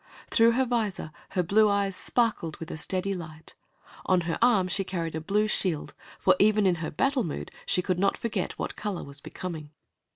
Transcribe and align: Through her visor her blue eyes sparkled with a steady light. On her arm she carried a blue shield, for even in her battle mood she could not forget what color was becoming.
Through 0.31 0.53
her 0.53 0.65
visor 0.65 1.11
her 1.37 1.43
blue 1.43 1.69
eyes 1.69 1.95
sparkled 1.95 2.57
with 2.57 2.71
a 2.71 2.75
steady 2.77 3.13
light. 3.13 3.53
On 4.07 4.21
her 4.21 4.39
arm 4.41 4.67
she 4.67 4.83
carried 4.83 5.13
a 5.13 5.21
blue 5.21 5.47
shield, 5.47 5.93
for 6.17 6.35
even 6.39 6.65
in 6.65 6.77
her 6.81 6.89
battle 6.89 7.23
mood 7.23 7.51
she 7.67 7.83
could 7.83 7.99
not 7.99 8.17
forget 8.17 8.57
what 8.57 8.75
color 8.75 9.03
was 9.03 9.21
becoming. 9.21 9.69